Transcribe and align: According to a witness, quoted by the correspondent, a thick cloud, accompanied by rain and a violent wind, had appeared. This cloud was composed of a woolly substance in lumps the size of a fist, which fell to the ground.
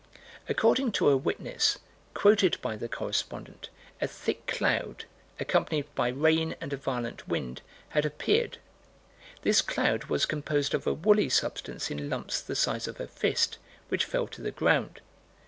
According 0.49 0.93
to 0.93 1.09
a 1.09 1.15
witness, 1.15 1.77
quoted 2.15 2.57
by 2.59 2.75
the 2.75 2.89
correspondent, 2.89 3.69
a 4.01 4.07
thick 4.07 4.47
cloud, 4.47 5.05
accompanied 5.39 5.93
by 5.93 6.07
rain 6.07 6.55
and 6.59 6.73
a 6.73 6.77
violent 6.77 7.27
wind, 7.27 7.61
had 7.89 8.03
appeared. 8.03 8.57
This 9.43 9.61
cloud 9.61 10.05
was 10.05 10.25
composed 10.25 10.73
of 10.73 10.87
a 10.87 10.93
woolly 10.95 11.29
substance 11.29 11.91
in 11.91 12.09
lumps 12.09 12.41
the 12.41 12.55
size 12.55 12.87
of 12.87 12.99
a 12.99 13.05
fist, 13.05 13.59
which 13.89 14.05
fell 14.05 14.25
to 14.29 14.41
the 14.41 14.49
ground. 14.49 15.01